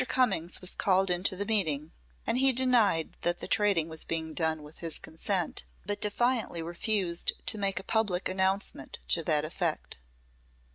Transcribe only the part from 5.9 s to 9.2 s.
defiantly refused to make a public announcement